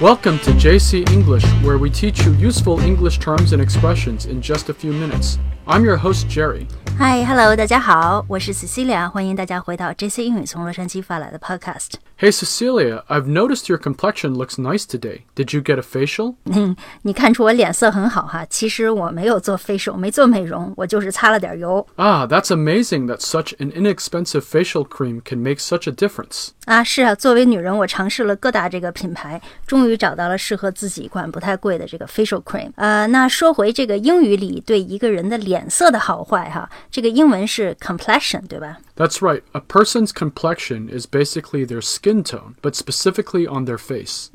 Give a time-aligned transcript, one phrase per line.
[0.00, 4.68] Welcome to JC English, where we teach you useful English terms and expressions in just
[4.68, 5.38] a few minutes.
[5.66, 6.66] I'm your host, Jerry.
[6.98, 11.92] Hi, hello，大家好，我是 Cecilia，欢迎大家回到 JC 英语从洛杉矶发来的 Podcast。
[12.18, 15.22] Hey, Cecilia, I've noticed your complexion looks nice today.
[15.34, 16.34] Did you get a facial?
[16.44, 25.92] 嗯，你看出我脸色很好哈，其实我没有做 facial，没做美容，我就是擦了点油 Ah, that's amazing that such an inexpensive facial cream can make such a
[25.92, 26.48] difference.
[26.66, 26.84] 啊。
[26.84, 32.70] 是啊，作为女人，我尝试了各大这个品牌，终于 找到了适合自己一款不太贵的这个 facial cream。
[32.76, 38.78] 呃，那说回这个英语里对一个人的脸色的好坏哈，这个英文是 complexion，对吧？
[38.94, 44.28] That's right, a person's complexion is basically their skin tone, but specifically on their face.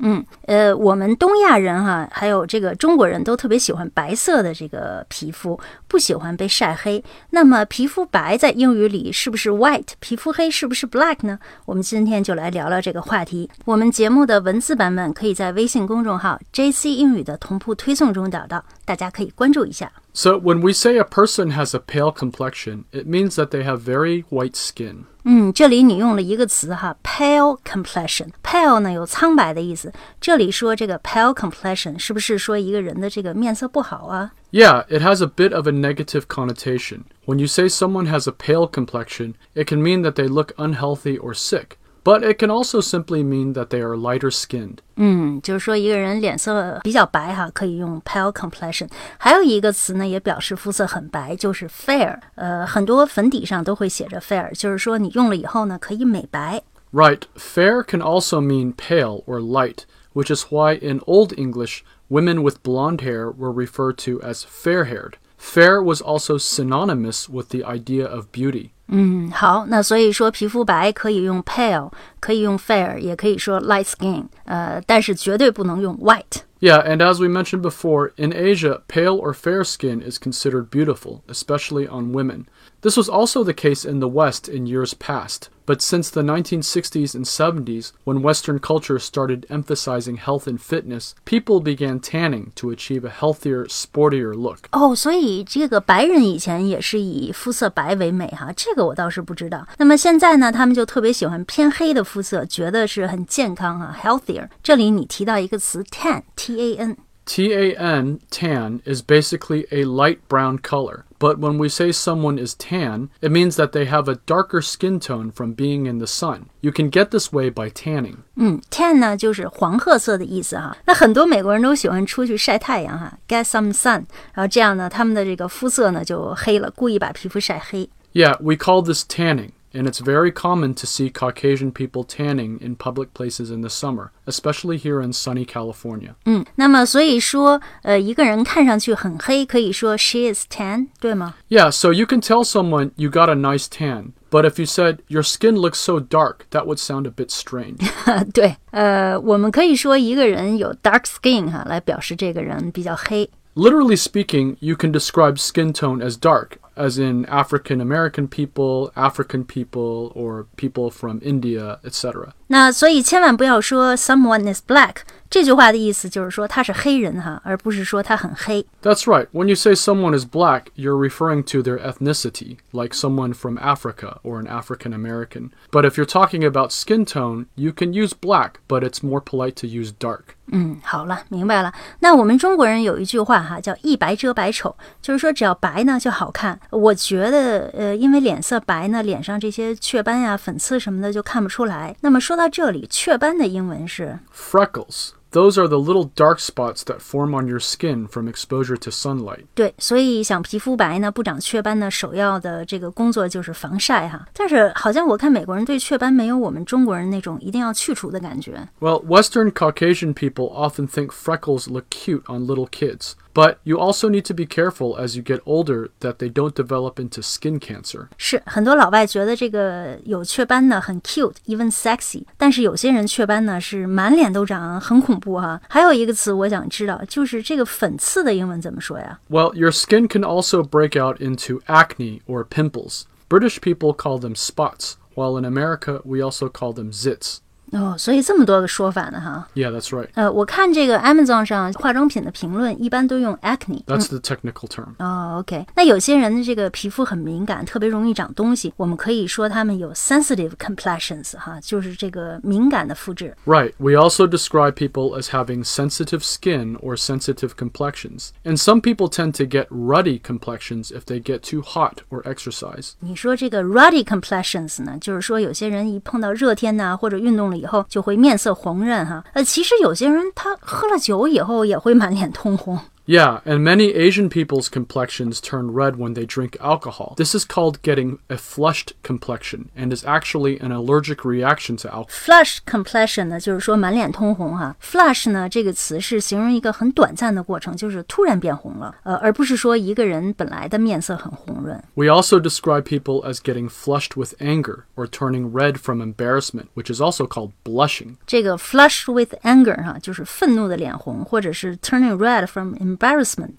[0.46, 7.02] 呃，我们东亚人哈，还有这个中国人都特别喜欢白色的这个皮肤，不喜欢被晒黑。
[7.30, 9.90] 那么皮肤白在英语里是不是 white？
[10.00, 11.38] 皮肤黑是不是 black 呢？
[11.64, 13.48] 我们今天就来聊聊这个话题。
[13.64, 19.90] 我们节目的文字版本可以在 微信公众号 JC 英语的同步推送中找到，大家可以关注一下。
[20.12, 23.80] So, when we say a person has a pale complexion, it means that they have
[23.80, 25.04] very white skin.
[25.24, 34.32] 嗯，这里你用了一个词哈，pale complexion。pale 呢有苍白的意思，这里说这个 pale complexion 是不是说一个人的这个面色不好啊？
[34.50, 37.02] Yeah, it has a bit of a negative connotation.
[37.26, 41.18] When you say someone has a pale complexion, it can mean that they look unhealthy
[41.18, 41.76] or sick.
[42.04, 44.78] But it can also simply mean that they are lighter skinned.
[44.96, 48.88] 嗯，就是说一个人脸色比较白哈，可以用 pale complexion。
[49.18, 52.18] 还有一个词呢，也表示肤色很白，就是 fair。
[52.36, 56.62] 呃，很多粉底上都会写着 fair，就是说你用了以后呢，可以美白。
[56.92, 59.80] Right, fair can also mean pale or light,
[60.14, 64.84] which is why in Old English, women with blonde hair were referred to as fair
[64.84, 65.14] haired.
[65.36, 68.72] Fair was also synonymous with the idea of beauty.
[68.95, 71.89] 嗯，好，那所以说皮肤白可以用 pale，
[72.22, 74.24] 可以用 fair，也可以说 light skin。
[74.44, 76.42] 呃，但是绝对不能用 white。
[76.60, 81.20] Yeah, and as we mentioned before, in Asia, pale or fair skin is considered beautiful,
[81.28, 82.46] especially on women.
[82.80, 87.14] This was also the case in the West in years past, but since the 1960s
[87.14, 93.04] and 70s, when Western culture started emphasizing health and fitness, people began tanning to achieve
[93.04, 94.68] a healthier, sportier look.
[94.72, 99.66] 哦，所以这个白人以前也是以肤色白为美哈，这个我倒是不知道。
[99.78, 104.48] 那么现在呢，他们就特别喜欢偏黑的肤 色，觉得是很健康哈，healthier。
[104.62, 106.96] 这里你提到一个词 tan，t a n。
[107.30, 111.04] T A N, tan, is basically a light brown color.
[111.18, 114.98] But when we say someone is tan, it means that they have a darker skin
[114.98, 116.46] tone from being in the sun.
[116.62, 118.20] You can get this way by tanning.
[118.36, 120.74] 嗯，tan 呢就是黄褐色的意思哈。
[120.86, 127.90] 那很多美国人都喜欢出去晒太阳哈，get some sun，然后这样呢，他们的这个肤色呢就黑了，故意把皮肤晒黑。
[128.14, 132.74] Yeah, we call this tanning, and it's very common to see Caucasian people tanning in
[132.74, 136.14] public places in the summer, especially here in sunny California.
[136.24, 141.34] 嗯，那么所以说，呃，一个人看上去很黑，可以说 she is tan，对吗？
[141.48, 144.98] Yeah, so you can tell someone you got a nice tan, but if you said
[145.08, 147.78] your skin looks so dark, that would sound a bit strange.
[148.32, 153.28] 对，呃，我们可以说一个人有 dark skin 哈，来表示这个人比较黑。
[153.54, 159.44] Literally speaking, you can describe skin tone as dark, as in African American people, African
[159.44, 162.34] people, or people from India, etc.
[162.46, 168.64] 那所以千万不要说 someone is black 这句话的意思就是说他是黑人哈，而不是说他很黑。
[168.80, 169.26] That's right.
[169.32, 174.20] When you say someone is black, you're referring to their ethnicity, like someone from Africa
[174.22, 175.50] or an African American.
[175.70, 179.56] But if you're talking about skin tone, you can use black, but it's more polite
[179.56, 180.36] to use dark.
[180.51, 181.73] 嗯，好了，明白了。
[181.99, 186.59] 那我们中国人有一句话哈，叫一白遮百丑，就是说只要白呢就好看。
[186.69, 191.95] 我觉得，呃，因为脸色白呢，脸上这些雀斑呀、粉刺什么的就看不出来。
[192.01, 195.11] 那么说到这里，雀斑的英文是 Freckles.
[195.32, 199.44] Those are the little dark spots that form on your skin from exposure to sunlight.
[199.54, 204.26] 对，所以想皮肤白呢，不长雀斑呢，首要的这个工作就是防晒哈。
[204.32, 208.66] 但是好像我看美国人对雀斑没有我们中国人那种一定要去除的感觉。
[208.80, 214.08] Well, Western Caucasian people often think freckles look cute on little kids, but you also
[214.08, 218.08] need to be careful as you get older that they don't develop into skin cancer.
[218.16, 229.18] 是很多老外觉得这个有雀斑呢很 cute，even sexy，但是有些人雀斑呢是满脸都长，很恐怖哈、还有一个词我想知道，就是这个粉刺的英文怎么说呀？
[229.30, 233.02] Well, your skin can also break out into acne or pimples.
[233.28, 237.38] British people call them spots, while in America we also call them zits.
[237.72, 239.46] 哦，所以这么多个说法呢，哈。
[239.54, 240.08] Yeah, that's right.
[240.14, 243.84] 呃，我看这个 Amazon 上化妆品的评论，一般都用 acne。
[243.84, 244.94] That's the technical term.
[244.98, 253.36] 哦，OK，那有些人的这个皮肤很敏感，特别容易长东西，我们可以说他们有 sensitive complexions，哈，就是这个敏感的肤质。
[253.44, 253.72] Right.
[253.76, 258.30] We also describe people as having sensitive skin or sensitive complexions.
[258.44, 262.92] And some people tend to get ruddy complexions if they get too hot or exercise.
[263.00, 269.23] 你说这个 ruddy complexions 呢，就是说有些人一碰到热天呐、或者运动了 以后就会面色红润哈。
[269.31, 272.77] 呃，其实有些人他喝了酒以后也会满脸通红。
[273.10, 277.14] Yeah, and many Asian people's complexions turn red when they drink alcohol.
[277.16, 282.10] This is called getting a flushed complexion and is actually an allergic reaction to alcohol.
[282.10, 284.76] Flush complexion 呢，就是说满脸通红哈。
[284.82, 291.82] Flush 呢这个词是形容一个很短暂的过程，就是突然变红了，呃，而不是说一个人本来的面色很红润。
[291.94, 296.92] We also describe people as getting flushed with anger or turning red from embarrassment, which
[296.94, 298.16] is also called blushing.
[298.26, 302.91] 这个 flush with anger 哈，就是愤怒的脸红，或者是 turning red from embarrassment，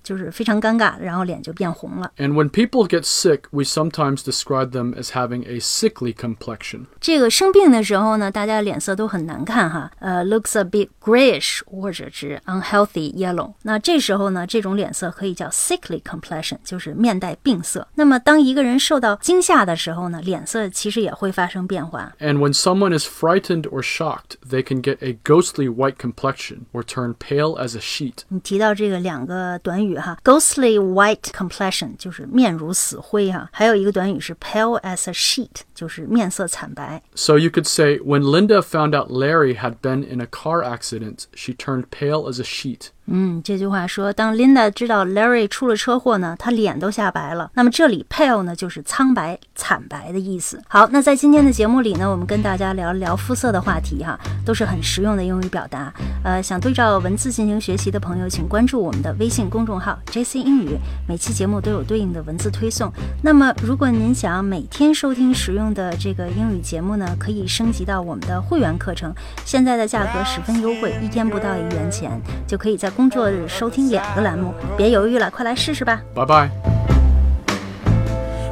[0.04, 2.12] 就是非常尴尬，然后脸就变红了。
[2.18, 6.86] And when people get sick, we sometimes describe them as having a sickly complexion.
[7.00, 13.54] 这个生病的时候呢，大家脸色都很难看哈，呃，looks a bit grayish 或者是 unhealthy yellow。
[13.64, 17.88] 那这时候呢，这种脸色可以叫 sickly complexion，就是面带病色。
[17.96, 22.14] 那么当一个人受到惊吓的时候呢，脸色其实也会发生变化。
[22.20, 26.84] And when someone is frightened or shocked, they can get a ghostly white complexion or
[26.84, 28.24] turn pale as a sheet.
[28.30, 37.02] 你提到这个两 个短语哈，ghostly white complexion 就是面如死灰哈，还有一个短语是 pale as a sheet，就是面色惨白。
[37.16, 41.26] So you could say, when Linda found out Larry had been in a car accident,
[41.34, 42.90] she turned pale as a sheet.
[43.06, 47.51] 嗯，这句话说，当 Linda 知道 Larry 出了车祸呢，她脸都吓白了。
[47.55, 50.62] 那么这里 pale 呢，就是苍白、惨白的意思。
[50.69, 55.93] 好，那在今天的节目里呢，我们跟大家聊聊肤色的话题哈，都是很实用的英语表达。
[56.25, 62.91] 呃，想对照文字进行学习的朋友，请关注我们的微信公众号 JC 英语，每期节目都有对应的文字推送。
[63.23, 69.15] 那么，如果您想每天收听实用的这个英语节目呢，可以升级到我们的会员课程，
[69.45, 74.55] 现在的价格十分优惠，一天不到一元钱，就可以在工作日收听两个栏目。
[74.76, 76.50] 别犹豫了，快来试试吧！Bye bye.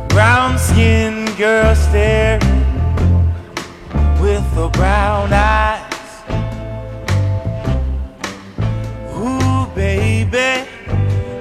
[0.08, 2.40] Brown skinned girl staring
[4.20, 5.80] with the brown eyes.
[9.16, 10.66] Ooh, baby,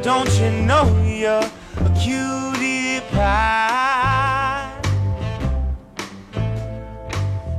[0.01, 4.69] don't you know you're a cutie pie?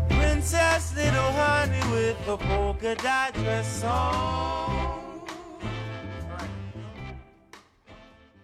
[0.08, 4.61] Princess, little honey with a polka dot dress on.